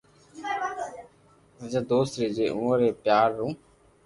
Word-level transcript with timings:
سچا 1.57 1.81
دوست 1.91 2.13
ري 2.19 2.27
جي 2.35 2.45
اووہ 2.53 2.73
ري 2.81 2.89
پيار 3.03 3.29
رو 3.37 3.47